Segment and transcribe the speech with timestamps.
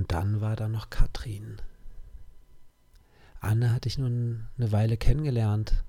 [0.00, 1.60] Und dann war da noch Katrin.
[3.38, 5.84] Anne hatte ich nun eine Weile kennengelernt.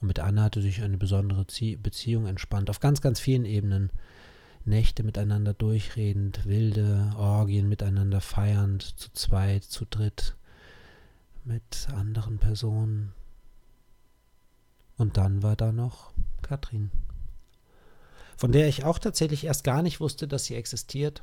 [0.00, 3.90] Und mit Anne hatte sich eine besondere Beziehung entspannt, auf ganz, ganz vielen Ebenen.
[4.64, 10.34] Nächte miteinander durchredend, wilde Orgien miteinander feiernd, zu zweit, zu dritt,
[11.44, 13.12] mit anderen Personen.
[14.96, 16.90] Und dann war da noch Katrin,
[18.34, 21.22] von der ich auch tatsächlich erst gar nicht wusste, dass sie existiert.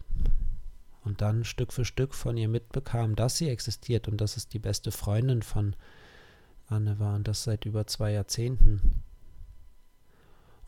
[1.04, 4.60] Und dann Stück für Stück von ihr mitbekam, dass sie existiert und dass es die
[4.60, 5.76] beste Freundin von
[6.68, 9.04] Anne war und das seit über zwei Jahrzehnten.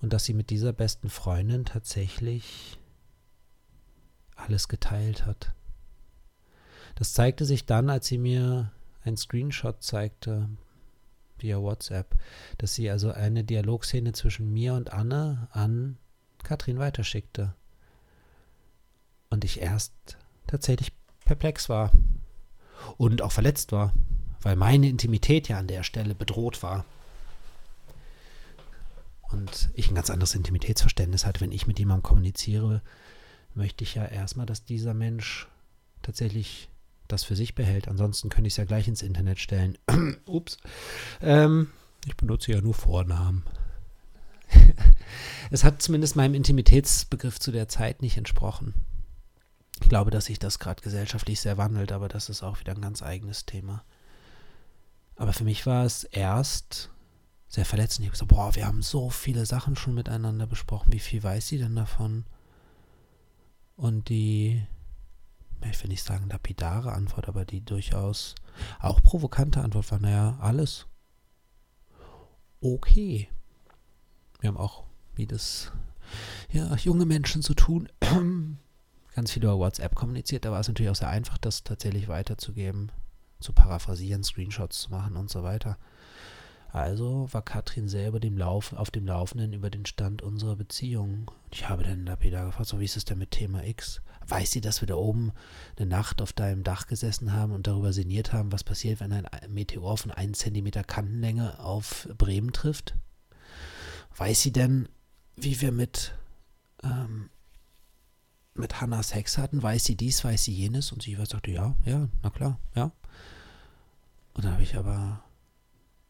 [0.02, 2.80] Und dass sie mit dieser besten Freundin tatsächlich
[4.36, 5.54] alles geteilt hat.
[6.96, 8.72] Das zeigte sich dann, als sie mir
[9.04, 10.50] ein Screenshot zeigte
[11.38, 12.16] via WhatsApp,
[12.58, 15.98] dass sie also eine Dialogszene zwischen mir und Anne an
[16.44, 17.56] Katrin weiterschickte.
[19.30, 20.18] Und ich erst
[20.52, 20.92] tatsächlich
[21.26, 21.92] perplex war
[22.98, 23.94] und auch verletzt war,
[24.42, 26.86] weil meine Intimität ja an der Stelle bedroht war.
[29.32, 32.82] Und ich ein ganz anderes Intimitätsverständnis hatte, wenn ich mit jemandem kommuniziere,
[33.56, 35.48] möchte ich ja erstmal, dass dieser Mensch
[36.02, 36.68] tatsächlich
[37.08, 37.88] das für sich behält.
[37.88, 39.78] Ansonsten könnte ich es ja gleich ins Internet stellen.
[40.26, 40.58] Ups.
[41.22, 41.70] Ähm,
[42.06, 43.44] ich benutze ja nur Vornamen.
[45.52, 48.74] es hat zumindest meinem Intimitätsbegriff zu der Zeit nicht entsprochen.
[49.82, 52.82] Ich glaube, dass sich das gerade gesellschaftlich sehr wandelt, aber das ist auch wieder ein
[52.82, 53.84] ganz eigenes Thema.
[55.16, 56.90] Aber für mich war es erst
[57.48, 58.06] sehr verletzend.
[58.06, 60.94] Ich habe gesagt, boah, wir haben so viele Sachen schon miteinander besprochen.
[60.94, 62.26] Wie viel weiß sie denn davon?
[63.76, 64.66] Und die
[65.70, 68.36] ich will nicht sagen lapidare Antwort, aber die durchaus
[68.80, 70.88] auch provokante Antwort war, naja, alles
[72.62, 73.30] okay.
[74.40, 75.72] Wir haben auch, wie das
[76.52, 77.90] ja, junge Menschen zu tun,
[79.14, 80.46] ganz viel über WhatsApp kommuniziert.
[80.46, 82.92] Da war es natürlich auch sehr einfach, das tatsächlich weiterzugeben,
[83.40, 85.78] zu paraphrasieren, Screenshots zu machen und so weiter.
[86.72, 91.30] Also war Katrin selber dem Lauf, auf dem Laufenden über den Stand unserer Beziehung.
[91.52, 94.02] Ich habe dann lapidar gefragt, so wie ist es denn mit Thema X?
[94.26, 95.34] Weiß sie, dass wir da oben
[95.78, 99.28] eine Nacht auf deinem Dach gesessen haben und darüber sinniert haben, was passiert, wenn ein
[99.50, 102.96] Meteor von 1 cm Kantenlänge auf Bremen trifft?
[104.16, 104.88] Weiß sie denn,
[105.36, 106.16] wie wir mit,
[106.84, 107.30] ähm,
[108.54, 109.64] mit Hannah Sex hatten?
[109.64, 110.92] Weiß sie dies, weiß sie jenes?
[110.92, 112.92] Und sie sagte, ja, ja, na klar, ja.
[114.34, 115.24] Und dann habe ich aber,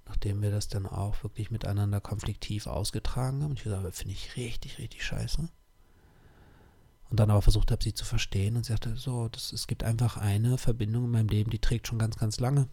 [0.05, 4.77] nachdem wir das dann auch wirklich miteinander konfliktiv ausgetragen haben, ich gesagt, finde ich richtig,
[4.77, 5.49] richtig scheiße
[7.11, 9.83] und dann aber versucht habe, sie zu verstehen und sie sagte, so, das, es gibt
[9.83, 12.69] einfach eine Verbindung in meinem Leben, die trägt schon ganz, ganz lange.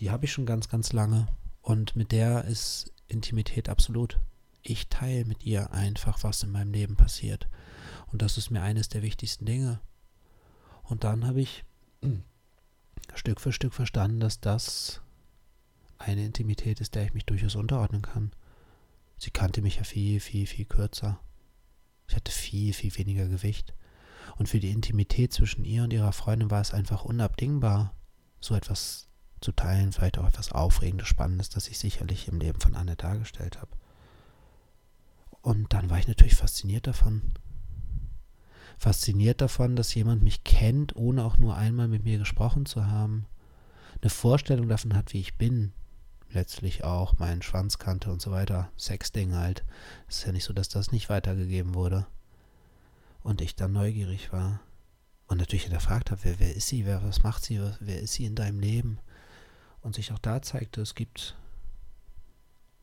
[0.00, 1.28] Die habe ich schon ganz, ganz lange
[1.62, 4.18] und mit der ist Intimität absolut.
[4.62, 7.48] Ich teile mit ihr einfach, was in meinem Leben passiert.
[8.12, 9.80] Und das ist mir eines der wichtigsten Dinge.
[10.82, 11.64] Und dann habe ich
[13.14, 15.00] Stück für Stück verstanden, dass das
[15.98, 18.32] eine Intimität ist, der ich mich durchaus unterordnen kann.
[19.18, 21.20] Sie kannte mich ja viel, viel, viel kürzer.
[22.06, 23.74] Ich hatte viel, viel weniger Gewicht.
[24.36, 27.94] Und für die Intimität zwischen ihr und ihrer Freundin war es einfach unabdingbar,
[28.40, 29.08] so etwas
[29.40, 33.60] zu teilen, vielleicht auch etwas Aufregendes, Spannendes, das ich sicherlich im Leben von Anne dargestellt
[33.60, 33.70] habe.
[35.42, 37.34] Und dann war ich natürlich fasziniert davon.
[38.78, 43.26] Fasziniert davon, dass jemand mich kennt, ohne auch nur einmal mit mir gesprochen zu haben.
[44.00, 45.72] Eine Vorstellung davon hat, wie ich bin,
[46.30, 48.70] letztlich auch meinen Schwanz kannte und so weiter.
[48.78, 49.64] Sexding halt.
[50.08, 52.06] Ist ja nicht so, dass das nicht weitergegeben wurde.
[53.22, 54.60] Und ich dann neugierig war.
[55.26, 58.24] Und natürlich hinterfragt habe, wer, wer ist sie, wer, was macht sie, wer ist sie
[58.24, 58.98] in deinem Leben?
[59.80, 61.36] Und sich auch da zeigte, es gibt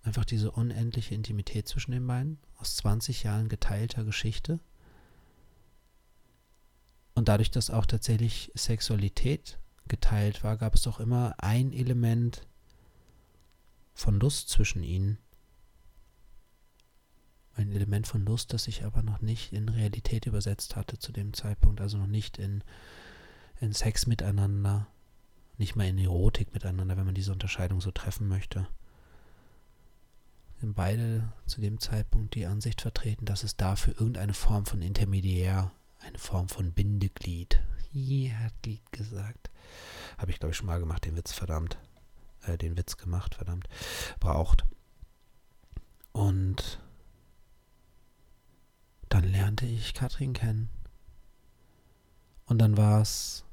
[0.04, 4.60] einfach diese unendliche Intimität zwischen den beiden, aus 20 Jahren geteilter Geschichte.
[7.16, 12.46] Und dadurch, dass auch tatsächlich Sexualität geteilt war, gab es doch immer ein Element,
[13.96, 15.18] von Lust zwischen ihnen.
[17.56, 21.34] Ein Element von Lust, das sich aber noch nicht in Realität übersetzt hatte zu dem
[21.34, 22.62] Zeitpunkt, also noch nicht in,
[23.62, 24.88] in Sex miteinander,
[25.58, 28.68] nicht mal in Erotik miteinander, wenn man diese Unterscheidung so treffen möchte.
[30.60, 35.72] Sind beide zu dem Zeitpunkt die Ansicht vertreten, dass es dafür irgendeine Form von Intermediär,
[36.06, 37.62] eine Form von Bindeglied,
[37.92, 39.50] hier hat Glied gesagt,
[40.18, 41.78] habe ich glaube ich schon mal gemacht, den Witz, verdammt
[42.48, 43.68] äh, den Witz gemacht, verdammt,
[44.20, 44.66] braucht.
[46.12, 46.80] Und
[49.10, 50.70] dann lernte ich Katrin kennen.
[52.46, 53.44] Und dann war es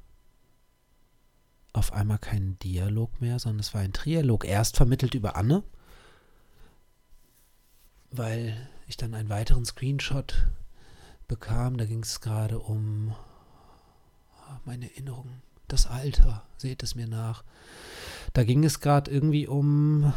[1.72, 4.44] auf einmal kein Dialog mehr, sondern es war ein Trialog.
[4.44, 5.62] Erst vermittelt über Anne,
[8.10, 10.46] weil ich dann einen weiteren Screenshot
[11.28, 11.76] bekam.
[11.76, 13.14] Da ging es gerade um
[14.64, 15.42] meine Erinnerungen.
[15.68, 17.44] Das Alter, seht es mir nach.
[18.32, 20.12] Da ging es gerade irgendwie um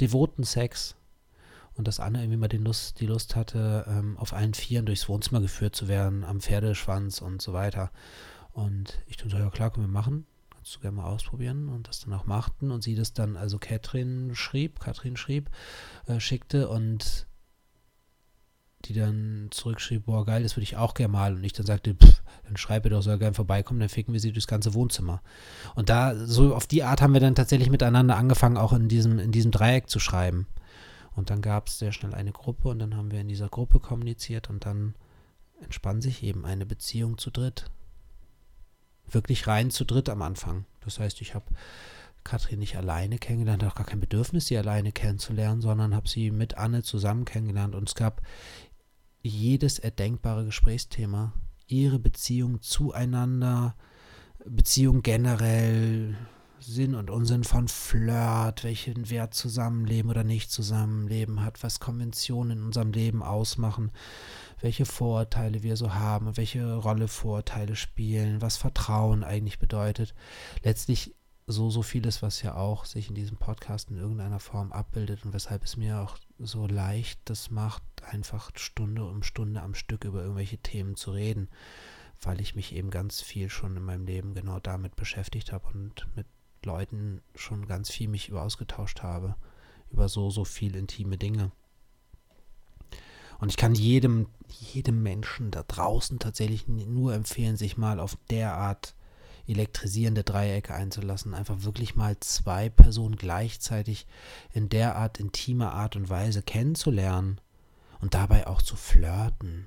[0.00, 0.94] devoten Sex.
[1.74, 5.08] Und dass Anne irgendwie mal die Lust, die Lust hatte, ähm, auf allen Vieren durchs
[5.08, 7.92] Wohnzimmer geführt zu werden, am Pferdeschwanz und so weiter.
[8.52, 10.26] Und ich dachte, ja klar, können wir machen.
[10.50, 11.68] Kannst du gerne mal ausprobieren.
[11.68, 12.72] Und das dann auch machten.
[12.72, 15.50] Und sie das dann, also Katrin schrieb, Katrin schrieb,
[16.06, 17.26] äh, schickte und
[18.84, 21.34] die dann zurückschrieb, boah, geil, das würde ich auch gerne mal.
[21.34, 24.32] Und ich dann sagte, pff, dann schreibe doch, soll gerne vorbeikommen, dann ficken wir sie
[24.32, 25.20] durchs ganze Wohnzimmer.
[25.74, 29.18] Und da, so auf die Art haben wir dann tatsächlich miteinander angefangen, auch in diesem,
[29.18, 30.46] in diesem Dreieck zu schreiben.
[31.14, 33.80] Und dann gab es sehr schnell eine Gruppe und dann haben wir in dieser Gruppe
[33.80, 34.94] kommuniziert und dann
[35.60, 37.64] entspann sich eben eine Beziehung zu dritt.
[39.10, 40.64] Wirklich rein zu dritt am Anfang.
[40.84, 41.46] Das heißt, ich habe
[42.24, 46.30] Katrin nicht alleine kennengelernt, hatte auch gar kein Bedürfnis, sie alleine kennenzulernen, sondern habe sie
[46.30, 48.20] mit Anne zusammen kennengelernt und es gab
[49.22, 51.32] jedes erdenkbare Gesprächsthema,
[51.66, 53.74] ihre Beziehung zueinander,
[54.44, 56.16] Beziehung generell,
[56.60, 62.64] Sinn und Unsinn von Flirt, welchen Wert Zusammenleben oder nicht Zusammenleben hat, was Konventionen in
[62.64, 63.92] unserem Leben ausmachen,
[64.60, 70.14] welche Vorurteile wir so haben, welche Rolle Vorurteile spielen, was Vertrauen eigentlich bedeutet.
[70.64, 71.14] Letztlich
[71.46, 75.32] so, so vieles, was ja auch sich in diesem Podcast in irgendeiner Form abbildet und
[75.32, 80.22] weshalb es mir auch so leicht das macht, einfach Stunde um Stunde am Stück über
[80.22, 81.48] irgendwelche Themen zu reden,
[82.20, 86.06] weil ich mich eben ganz viel schon in meinem Leben genau damit beschäftigt habe und
[86.16, 86.26] mit
[86.64, 89.36] Leuten schon ganz viel mich über ausgetauscht habe,
[89.90, 91.52] über so, so viel intime Dinge.
[93.40, 98.94] Und ich kann jedem, jedem Menschen da draußen tatsächlich nur empfehlen, sich mal auf derart
[99.48, 104.06] elektrisierende Dreiecke einzulassen, einfach wirklich mal zwei Personen gleichzeitig
[104.52, 107.40] in derart intimer Art und Weise kennenzulernen
[108.00, 109.66] und dabei auch zu flirten.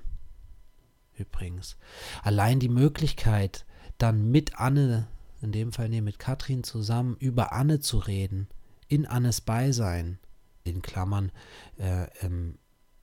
[1.14, 1.76] Übrigens.
[2.22, 3.66] Allein die Möglichkeit,
[3.98, 5.08] dann mit Anne,
[5.40, 8.48] in dem Fall nee, mit Katrin zusammen über Anne zu reden,
[8.88, 10.18] in Annes Beisein,
[10.64, 11.32] in Klammern,
[11.78, 12.58] äh, im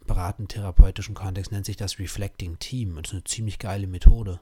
[0.05, 2.95] beratend-therapeutischen Kontext nennt sich das Reflecting Team.
[2.95, 4.39] Das ist eine ziemlich geile Methode.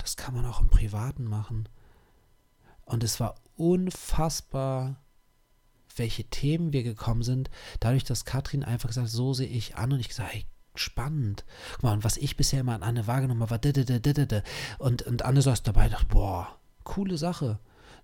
[0.00, 1.68] Das kann man auch im Privaten machen.
[2.84, 4.96] Und es war unfassbar,
[5.96, 9.92] welche Themen wir gekommen sind, dadurch, dass Katrin einfach gesagt hat, so sehe ich an
[9.92, 11.44] und ich gesagt, hey, spannend.
[11.72, 14.42] Guck mal, und was ich bisher immer an Anne wahrgenommen habe, war
[14.78, 17.58] und, und Anne saß dabei und dachte, boah, coole Sache.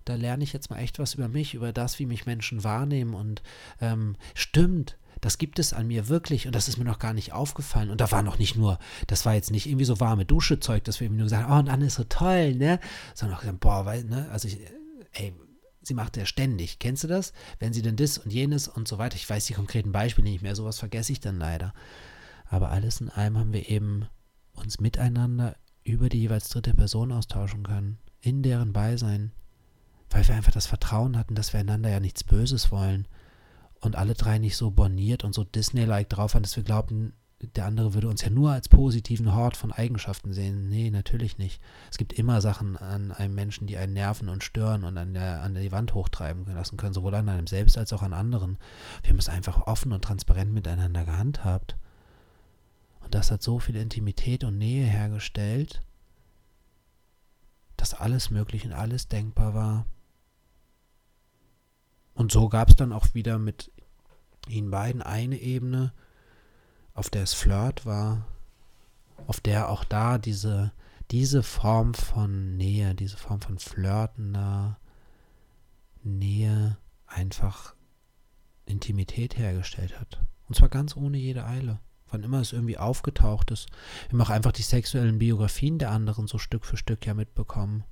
[0.05, 3.13] Da lerne ich jetzt mal echt was über mich, über das, wie mich Menschen wahrnehmen
[3.13, 3.41] und
[3.81, 4.97] ähm, stimmt
[5.27, 7.89] das gibt es an mir wirklich und das ist mir noch gar nicht aufgefallen.
[7.89, 11.01] Und da war noch nicht nur, das war jetzt nicht irgendwie so warme Duschezeug, dass
[11.01, 12.79] wir irgendwie nur gesagt haben, oh, und Anne ist so toll, ne?
[13.13, 14.29] Sondern auch gesagt, boah, weil, ne?
[14.31, 14.57] Also ich,
[15.11, 15.33] ey,
[15.81, 16.79] sie macht ja ständig.
[16.79, 17.33] Kennst du das?
[17.59, 19.17] Wenn sie denn das und jenes und so weiter.
[19.17, 21.73] Ich weiß die konkreten Beispiele nicht mehr, sowas vergesse ich dann leider.
[22.45, 24.05] Aber alles in allem haben wir eben
[24.53, 29.33] uns miteinander über die jeweils dritte Person austauschen können, in deren Beisein,
[30.09, 33.09] weil wir einfach das Vertrauen hatten, dass wir einander ja nichts Böses wollen
[33.81, 37.65] und alle drei nicht so borniert und so Disney-like drauf waren, dass wir glaubten, der
[37.65, 40.69] andere würde uns ja nur als positiven Hort von Eigenschaften sehen.
[40.69, 41.61] Nee, natürlich nicht.
[41.91, 45.43] Es gibt immer Sachen an einem Menschen, die einen nerven und stören und an der,
[45.43, 48.57] an die Wand hochtreiben lassen können, sowohl an einem selbst als auch an anderen.
[49.03, 51.77] Wir haben es einfach offen und transparent miteinander gehandhabt.
[53.01, 55.81] Und das hat so viel Intimität und Nähe hergestellt,
[57.77, 59.85] dass alles möglich und alles denkbar war.
[62.17, 63.71] Und so gab es dann auch wieder mit
[64.49, 65.93] ihnen beiden eine Ebene,
[66.95, 68.25] auf der es Flirt war,
[69.27, 70.71] auf der auch da diese,
[71.11, 74.79] diese Form von Nähe, diese Form von flirtender
[76.03, 77.75] Nähe einfach
[78.65, 80.19] Intimität hergestellt hat.
[80.47, 81.79] Und zwar ganz ohne jede Eile.
[82.09, 83.67] Wann immer es irgendwie aufgetaucht ist.
[84.09, 87.83] Wir haben auch einfach die sexuellen Biografien der anderen so Stück für Stück ja mitbekommen.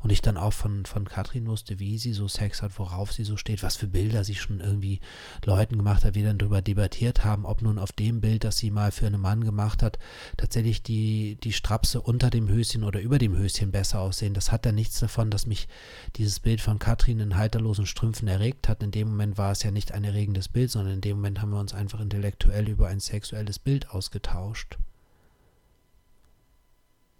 [0.00, 3.24] Und ich dann auch von, von Katrin wusste, wie sie so Sex hat, worauf sie
[3.24, 5.00] so steht, was für Bilder sie schon irgendwie
[5.44, 8.70] Leuten gemacht hat, wir dann darüber debattiert haben, ob nun auf dem Bild, das sie
[8.70, 9.98] mal für einen Mann gemacht hat,
[10.36, 14.34] tatsächlich die, die Strapse unter dem Höschen oder über dem Höschen besser aussehen.
[14.34, 15.68] Das hat dann nichts davon, dass mich
[16.16, 18.82] dieses Bild von Katrin in halterlosen Strümpfen erregt hat.
[18.82, 21.50] In dem Moment war es ja nicht ein erregendes Bild, sondern in dem Moment haben
[21.50, 24.78] wir uns einfach intellektuell über ein sexuelles Bild ausgetauscht.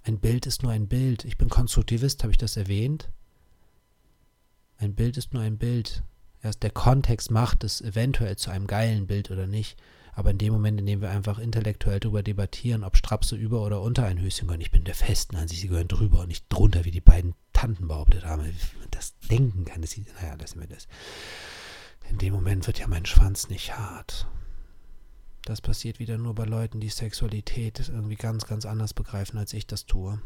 [0.07, 1.25] Ein Bild ist nur ein Bild.
[1.25, 3.11] Ich bin Konstruktivist, habe ich das erwähnt?
[4.79, 6.05] Ein Bild ist nur ein Bild.
[6.43, 9.77] Erst der Kontext macht es eventuell zu einem geilen Bild oder nicht.
[10.13, 13.83] Aber in dem Moment, in dem wir einfach intellektuell darüber debattieren, ob Strapse über oder
[13.83, 16.85] unter ein Höschen gehören, ich bin der festen Ansicht, sie gehören drüber und nicht drunter,
[16.85, 18.45] wie die beiden Tanten behauptet haben.
[18.45, 20.87] Wie man das denken kann, das sieht, naja, lassen wir das.
[22.09, 24.29] In dem Moment wird ja mein Schwanz nicht hart.
[25.47, 29.65] Das passiert wieder nur bei Leuten, die Sexualität irgendwie ganz, ganz anders begreifen, als ich
[29.65, 30.21] das tue.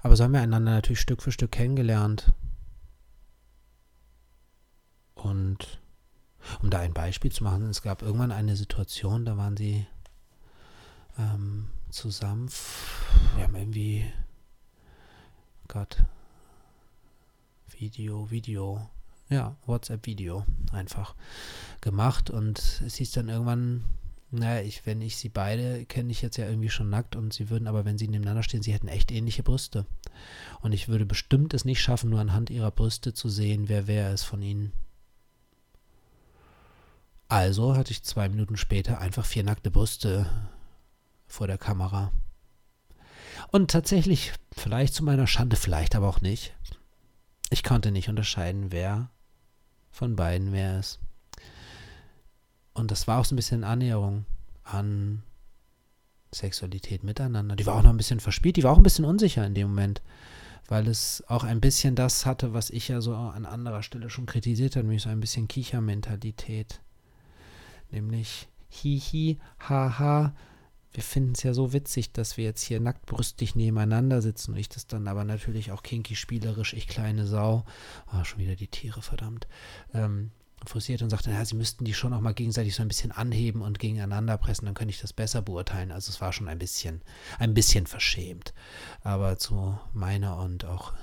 [0.00, 2.32] Aber so haben wir einander natürlich Stück für Stück kennengelernt.
[5.14, 5.80] Und
[6.60, 9.86] um da ein Beispiel zu machen, es gab irgendwann eine Situation, da waren sie
[11.16, 12.50] ähm, zusammen.
[13.36, 14.12] Wir haben irgendwie,
[15.68, 16.02] Gott,
[17.68, 18.90] Video, Video,
[19.28, 21.14] ja, WhatsApp-Video einfach
[21.80, 23.84] gemacht und es hieß dann irgendwann,
[24.30, 27.50] naja, ich, wenn ich sie beide kenne ich jetzt ja irgendwie schon nackt und sie
[27.50, 29.86] würden aber, wenn sie nebeneinander stehen, sie hätten echt ähnliche Brüste.
[30.60, 34.12] Und ich würde bestimmt es nicht schaffen, nur anhand ihrer Brüste zu sehen, wer wer
[34.12, 34.72] ist von ihnen.
[37.28, 40.26] Also hatte ich zwei Minuten später einfach vier nackte Brüste
[41.26, 42.12] vor der Kamera.
[43.50, 46.54] Und tatsächlich, vielleicht zu meiner Schande, vielleicht aber auch nicht.
[47.50, 49.10] Ich konnte nicht unterscheiden, wer
[49.96, 50.98] von beiden wer ist.
[52.74, 54.26] Und das war auch so ein bisschen Annäherung
[54.62, 55.22] an
[56.32, 57.56] Sexualität miteinander.
[57.56, 59.68] Die war auch noch ein bisschen verspielt, die war auch ein bisschen unsicher in dem
[59.68, 60.02] Moment,
[60.68, 64.26] weil es auch ein bisschen das hatte, was ich ja so an anderer Stelle schon
[64.26, 66.80] kritisiert habe, nämlich so ein bisschen Kichermentalität
[67.90, 70.34] nämlich hihi, haha.
[70.96, 74.70] Wir finden es ja so witzig, dass wir jetzt hier nacktbrüstig nebeneinander sitzen und ich
[74.70, 77.66] das dann aber natürlich auch kinky spielerisch, ich kleine Sau,
[78.14, 79.46] oh, schon wieder die Tiere, verdammt,
[79.92, 80.30] ähm,
[80.64, 83.60] forciert und sagte, ja, sie müssten die schon auch mal gegenseitig so ein bisschen anheben
[83.60, 85.92] und gegeneinander pressen, dann könnte ich das besser beurteilen.
[85.92, 87.02] Also es war schon ein bisschen,
[87.38, 88.54] ein bisschen verschämt.
[89.02, 90.94] Aber zu meiner und auch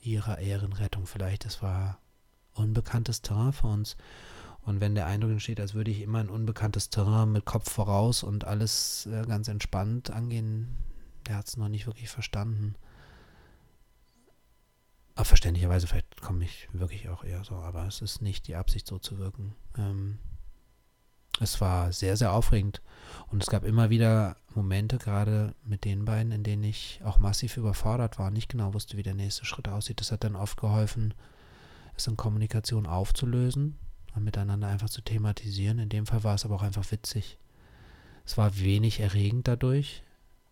[0.00, 1.98] ihrer Ehrenrettung vielleicht, das war
[2.54, 3.98] unbekanntes Terrain für uns.
[4.64, 8.22] Und wenn der Eindruck entsteht, als würde ich immer ein unbekanntes Terrain mit Kopf voraus
[8.22, 10.76] und alles äh, ganz entspannt angehen,
[11.26, 12.74] der hat es noch nicht wirklich verstanden.
[15.14, 18.86] Aber verständlicherweise, vielleicht komme ich wirklich auch eher so, aber es ist nicht die Absicht,
[18.86, 19.54] so zu wirken.
[19.76, 20.18] Ähm,
[21.40, 22.80] es war sehr, sehr aufregend
[23.30, 27.56] und es gab immer wieder Momente, gerade mit den beiden, in denen ich auch massiv
[27.56, 30.00] überfordert war und nicht genau wusste, wie der nächste Schritt aussieht.
[30.00, 31.12] Das hat dann oft geholfen,
[31.96, 33.78] es in Kommunikation aufzulösen
[34.14, 35.78] und miteinander einfach zu thematisieren.
[35.78, 37.38] In dem Fall war es aber auch einfach witzig.
[38.24, 40.02] Es war wenig erregend dadurch,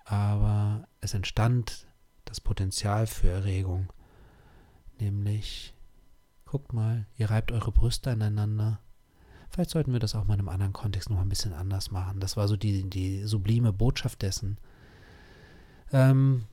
[0.04, 1.87] aber es entstand
[2.25, 3.92] das Potenzial für Erregung.
[4.99, 5.75] Nämlich,
[6.45, 8.81] guckt mal, ihr reibt eure Brüste aneinander.
[9.49, 12.21] Vielleicht sollten wir das auch mal in einem anderen Kontext noch ein bisschen anders machen.
[12.21, 14.59] Das war so die, die sublime Botschaft dessen.
[15.92, 16.45] Ähm,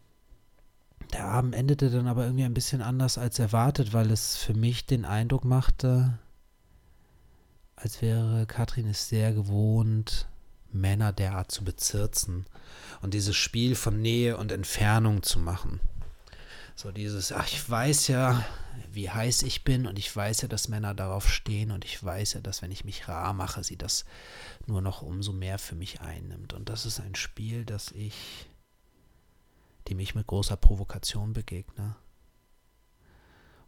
[1.14, 4.86] der Abend endete dann aber irgendwie ein bisschen anders als erwartet, weil es für mich
[4.86, 6.20] den Eindruck machte,
[7.82, 10.28] als wäre Katrin es sehr gewohnt,
[10.72, 12.46] Männer derart zu bezirzen
[13.02, 15.80] und dieses Spiel von Nähe und Entfernung zu machen.
[16.76, 18.46] So dieses, ach, ich weiß ja,
[18.92, 22.34] wie heiß ich bin und ich weiß ja, dass Männer darauf stehen und ich weiß
[22.34, 24.06] ja, dass wenn ich mich rar mache, sie das
[24.66, 26.54] nur noch umso mehr für mich einnimmt.
[26.54, 28.48] Und das ist ein Spiel, das ich,
[29.90, 31.96] dem ich mit großer Provokation begegne.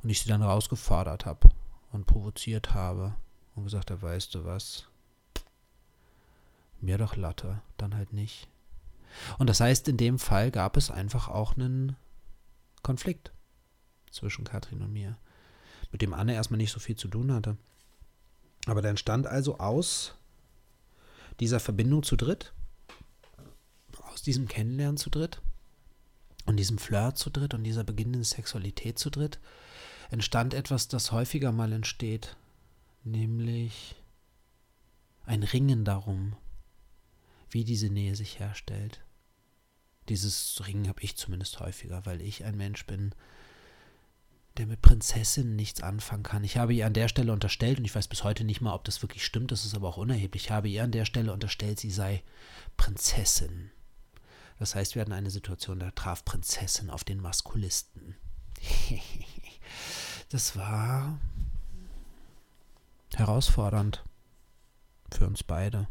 [0.03, 1.49] Und ich sie dann rausgefordert habe
[1.91, 3.15] und provoziert habe
[3.61, 4.87] und gesagt habe, weißt du was,
[6.81, 8.47] mir doch Latte, dann halt nicht.
[9.37, 11.95] Und das heißt, in dem Fall gab es einfach auch einen
[12.81, 13.31] Konflikt
[14.09, 15.15] zwischen Katrin und mir,
[15.91, 17.55] mit dem Anne erstmal nicht so viel zu tun hatte.
[18.65, 20.15] Aber dann stand also aus
[21.39, 22.53] dieser Verbindung zu dritt,
[24.11, 25.41] aus diesem Kennenlernen zu dritt
[26.45, 29.39] und diesem Flirt zu dritt und dieser beginnenden Sexualität zu dritt,
[30.09, 32.35] entstand etwas, das häufiger mal entsteht,
[33.03, 33.95] nämlich
[35.25, 36.35] ein Ringen darum,
[37.49, 39.03] wie diese Nähe sich herstellt.
[40.09, 43.13] Dieses Ringen habe ich zumindest häufiger, weil ich ein Mensch bin,
[44.57, 46.43] der mit Prinzessinnen nichts anfangen kann.
[46.43, 48.83] Ich habe ihr an der Stelle unterstellt, und ich weiß bis heute nicht mal, ob
[48.83, 51.79] das wirklich stimmt, das ist aber auch unerheblich, ich habe ihr an der Stelle unterstellt,
[51.79, 52.23] sie sei
[52.77, 53.71] Prinzessin.
[54.59, 58.15] Das heißt, wir hatten eine Situation, da traf Prinzessin auf den Maskulisten.
[60.29, 61.17] das war
[63.15, 64.03] herausfordernd
[65.11, 65.87] für uns beide,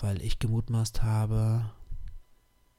[0.00, 1.70] weil ich gemutmaßt habe,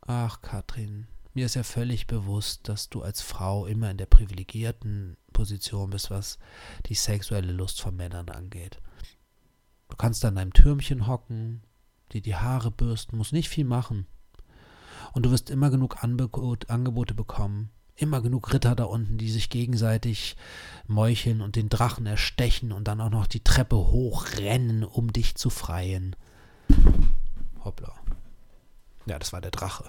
[0.02, 5.18] ach Katrin, mir ist ja völlig bewusst, dass du als Frau immer in der privilegierten
[5.34, 6.40] Position bist, was
[6.88, 8.82] die sexuelle Lust von Männern angeht.
[9.90, 11.62] Du kannst an deinem Türmchen hocken,
[12.12, 14.08] dir die Haare bürsten, musst nicht viel machen.
[15.14, 20.38] Und du wirst immer genug Angebote bekommen, immer genug Ritter da unten, die sich gegenseitig
[20.86, 25.50] meucheln und den Drachen erstechen und dann auch noch die Treppe hochrennen, um dich zu
[25.50, 26.16] freien.
[27.64, 27.94] Hoppla.
[29.08, 29.86] Ja, das war der Drache.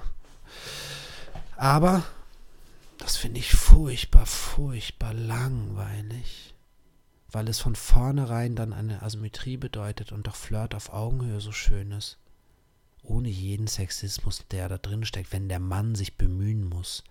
[1.56, 2.02] Aber
[2.98, 6.54] das finde ich furchtbar, furchtbar langweilig,
[7.30, 11.92] weil es von vornherein dann eine Asymmetrie bedeutet und doch Flirt auf Augenhöhe so schön
[11.92, 12.18] ist.
[13.02, 17.04] Ohne jeden Sexismus, der da drin steckt, wenn der Mann sich bemühen muss.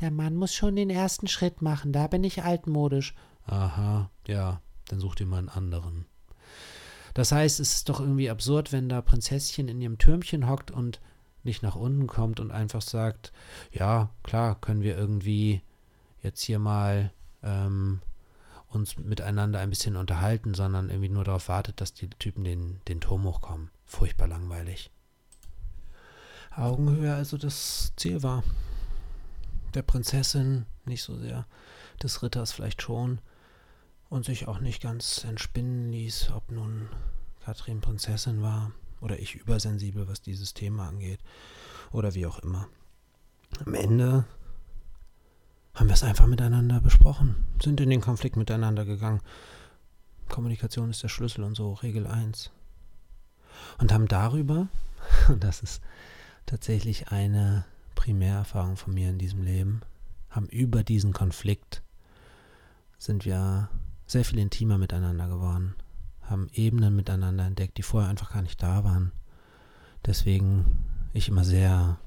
[0.00, 3.14] Der Mann muss schon den ersten Schritt machen, da bin ich altmodisch.
[3.46, 6.06] Aha, ja, dann such dir mal einen anderen.
[7.14, 11.00] Das heißt, es ist doch irgendwie absurd, wenn da Prinzesschen in ihrem Türmchen hockt und
[11.44, 13.32] nicht nach unten kommt und einfach sagt,
[13.72, 15.62] ja, klar, können wir irgendwie
[16.22, 17.10] jetzt hier mal
[17.42, 18.02] ähm,
[18.68, 23.00] uns miteinander ein bisschen unterhalten, sondern irgendwie nur darauf wartet, dass die Typen den, den
[23.00, 23.70] Turm hochkommen.
[23.86, 24.90] Furchtbar langweilig.
[26.54, 28.42] Augenhöhe also das Ziel war.
[29.76, 31.46] Der Prinzessin nicht so sehr,
[32.02, 33.20] des Ritters vielleicht schon
[34.08, 36.88] und sich auch nicht ganz entspinnen ließ, ob nun
[37.44, 41.20] Katrin Prinzessin war oder ich übersensibel, was dieses Thema angeht
[41.92, 42.68] oder wie auch immer.
[43.66, 44.24] Am Ende
[45.74, 49.20] haben wir es einfach miteinander besprochen, sind in den Konflikt miteinander gegangen.
[50.30, 52.50] Kommunikation ist der Schlüssel und so, Regel 1.
[53.76, 54.68] Und haben darüber,
[55.28, 55.82] und das ist
[56.46, 57.66] tatsächlich eine
[58.06, 59.80] Primärerfahrung von mir in diesem Leben,
[60.30, 61.82] haben über diesen Konflikt
[62.98, 63.68] sind wir
[64.06, 65.74] sehr viel intimer miteinander geworden,
[66.22, 69.10] haben Ebenen miteinander entdeckt, die vorher einfach gar nicht da waren.
[70.04, 70.78] Deswegen
[71.14, 71.98] ich immer sehr,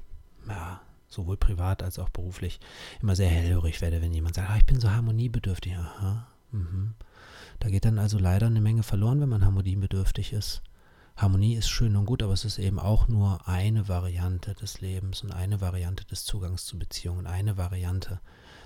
[0.48, 2.60] ja, sowohl privat als auch beruflich,
[3.02, 5.76] immer sehr hellhörig werde, wenn jemand sagt, ah, ich bin so harmoniebedürftig.
[5.76, 6.94] Aha, mhm.
[7.58, 10.62] Da geht dann also leider eine Menge verloren, wenn man harmoniebedürftig ist.
[11.16, 15.22] Harmonie ist schön und gut, aber es ist eben auch nur eine Variante des Lebens
[15.22, 18.20] und eine Variante des Zugangs zu Beziehungen, eine Variante,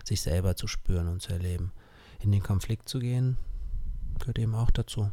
[0.05, 1.73] sich selber zu spüren und zu erleben
[2.21, 3.37] in den Konflikt zu gehen,
[4.19, 5.11] gehört eben auch dazu.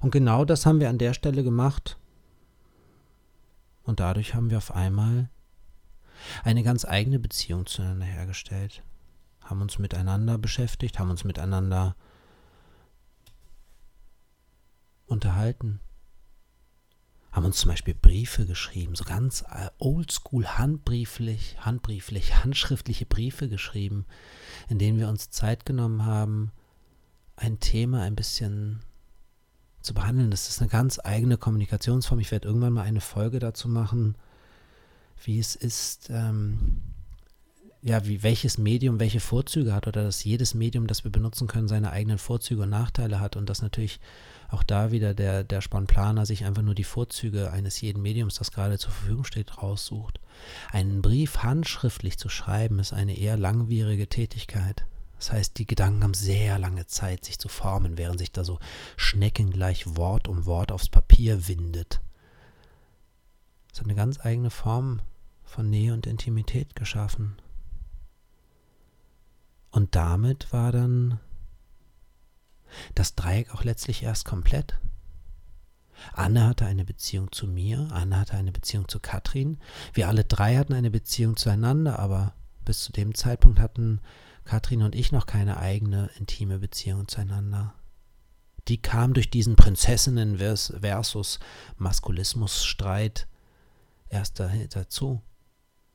[0.00, 1.98] Und genau das haben wir an der Stelle gemacht.
[3.82, 5.30] Und dadurch haben wir auf einmal
[6.44, 8.82] eine ganz eigene Beziehung zueinander hergestellt.
[9.42, 11.94] Haben uns miteinander beschäftigt, haben uns miteinander
[15.06, 15.80] unterhalten.
[17.36, 24.06] Haben uns zum Beispiel Briefe geschrieben, so ganz äh, oldschool handbrieflich, handbrieflich, handschriftliche Briefe geschrieben,
[24.70, 26.50] in denen wir uns Zeit genommen haben,
[27.36, 28.80] ein Thema ein bisschen
[29.82, 30.30] zu behandeln.
[30.30, 32.20] Das ist eine ganz eigene Kommunikationsform.
[32.20, 34.16] Ich werde irgendwann mal eine Folge dazu machen,
[35.22, 36.80] wie es ist, ähm,
[37.86, 41.68] ja, wie welches Medium welche Vorzüge hat oder dass jedes Medium, das wir benutzen können,
[41.68, 44.00] seine eigenen Vorzüge und Nachteile hat und dass natürlich
[44.48, 48.50] auch da wieder der, der Sponplaner sich einfach nur die Vorzüge eines jeden Mediums, das
[48.50, 50.18] gerade zur Verfügung steht, raussucht.
[50.72, 54.84] Einen Brief handschriftlich zu schreiben, ist eine eher langwierige Tätigkeit.
[55.16, 58.58] Das heißt, die Gedanken haben sehr lange Zeit, sich zu formen, während sich da so
[58.96, 62.00] schneckengleich Wort um Wort aufs Papier windet.
[63.72, 65.02] Es hat eine ganz eigene Form
[65.44, 67.36] von Nähe und Intimität geschaffen.
[69.76, 71.20] Und damit war dann
[72.94, 74.80] das Dreieck auch letztlich erst komplett.
[76.14, 79.58] Anne hatte eine Beziehung zu mir, Anne hatte eine Beziehung zu Katrin.
[79.92, 82.32] Wir alle drei hatten eine Beziehung zueinander, aber
[82.64, 84.00] bis zu dem Zeitpunkt hatten
[84.46, 87.74] Katrin und ich noch keine eigene intime Beziehung zueinander.
[88.68, 91.38] Die kam durch diesen Prinzessinnen versus
[91.76, 93.28] Maskulismus-Streit
[94.08, 95.20] erst dazu.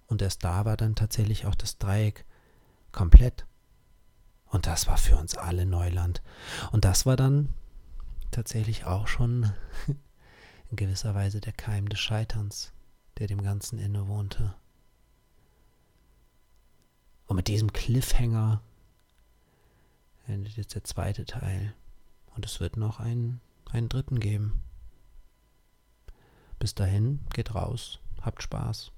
[0.06, 2.26] Und erst da war dann tatsächlich auch das Dreieck
[2.92, 3.48] komplett.
[4.52, 6.22] Und das war für uns alle Neuland.
[6.72, 7.54] Und das war dann
[8.32, 9.52] tatsächlich auch schon
[10.70, 12.74] in gewisser Weise der Keim des Scheiterns,
[13.18, 14.54] der dem Ganzen innewohnte.
[17.28, 18.62] Und mit diesem Cliffhanger
[20.28, 21.74] endet jetzt der zweite Teil.
[22.36, 23.40] Und es wird noch einen,
[23.72, 24.62] einen dritten geben.
[26.60, 28.92] Bis dahin, geht raus, habt Spaß.